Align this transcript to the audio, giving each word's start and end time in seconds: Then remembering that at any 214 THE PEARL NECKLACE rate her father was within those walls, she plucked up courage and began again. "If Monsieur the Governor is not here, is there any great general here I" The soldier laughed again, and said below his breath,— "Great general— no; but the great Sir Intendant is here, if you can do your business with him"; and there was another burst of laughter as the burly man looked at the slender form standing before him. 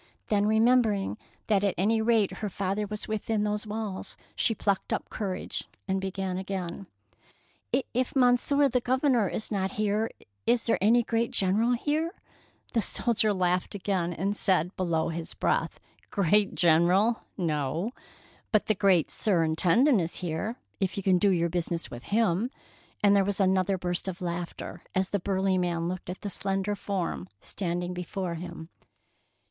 Then 0.29 0.47
remembering 0.47 1.19
that 1.45 1.63
at 1.63 1.75
any 1.77 1.99
214 1.99 1.99
THE 1.99 2.07
PEARL 2.07 2.09
NECKLACE 2.09 2.31
rate 2.31 2.37
her 2.39 2.49
father 2.49 2.87
was 2.87 3.07
within 3.07 3.43
those 3.43 3.67
walls, 3.67 4.17
she 4.35 4.55
plucked 4.55 4.91
up 4.91 5.11
courage 5.11 5.65
and 5.87 6.01
began 6.01 6.39
again. 6.39 6.87
"If 7.71 8.15
Monsieur 8.15 8.67
the 8.67 8.81
Governor 8.81 9.27
is 9.29 9.51
not 9.51 9.73
here, 9.73 10.09
is 10.47 10.63
there 10.63 10.79
any 10.81 11.03
great 11.03 11.29
general 11.29 11.73
here 11.73 12.13
I" 12.15 12.19
The 12.73 12.81
soldier 12.81 13.31
laughed 13.31 13.75
again, 13.75 14.11
and 14.11 14.35
said 14.35 14.75
below 14.75 15.09
his 15.09 15.35
breath,— 15.35 15.79
"Great 16.09 16.55
general— 16.55 17.21
no; 17.37 17.91
but 18.51 18.65
the 18.65 18.73
great 18.73 19.11
Sir 19.11 19.43
Intendant 19.43 20.01
is 20.01 20.15
here, 20.15 20.55
if 20.79 20.97
you 20.97 21.03
can 21.03 21.19
do 21.19 21.29
your 21.29 21.47
business 21.49 21.91
with 21.91 22.05
him"; 22.05 22.49
and 23.03 23.15
there 23.15 23.23
was 23.23 23.39
another 23.39 23.77
burst 23.77 24.07
of 24.07 24.19
laughter 24.19 24.81
as 24.95 25.09
the 25.09 25.19
burly 25.19 25.59
man 25.59 25.87
looked 25.87 26.09
at 26.09 26.21
the 26.21 26.29
slender 26.31 26.75
form 26.75 27.27
standing 27.39 27.93
before 27.93 28.33
him. 28.33 28.69